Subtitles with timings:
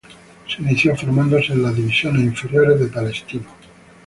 [0.49, 3.45] Se inició formándose en las divisiones inferiores de Palestino.